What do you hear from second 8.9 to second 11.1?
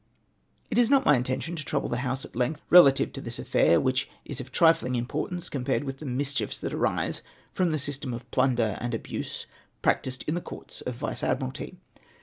abuse practised in the Courts of